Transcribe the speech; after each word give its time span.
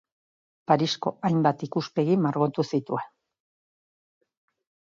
Parisko 0.71 1.13
hainbat 1.29 1.65
ikuspegi 1.67 2.17
margotu 2.25 2.67
zituen. 2.77 3.07